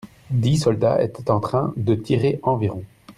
[0.31, 2.83] Dix soldats étaient en train de tirer environ.